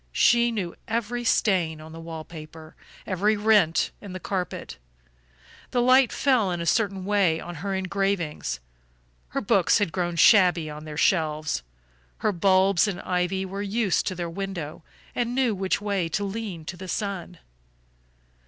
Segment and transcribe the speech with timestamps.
[0.13, 4.79] She knew every stain on the wall paper, every rent in the carpet;
[5.69, 8.59] the light fell in a certain way on her engravings,
[9.27, 11.61] her books had grown shabby on their shelves,
[12.17, 14.81] her bulbs and ivy were used to their window
[15.13, 17.37] and knew which way to lean to the sun.